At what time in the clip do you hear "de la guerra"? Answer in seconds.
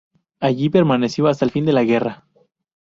1.63-2.25